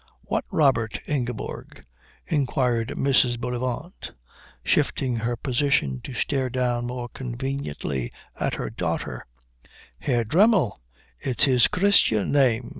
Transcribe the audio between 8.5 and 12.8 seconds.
her daughter. "Herr Dremmel. It's his Christian name.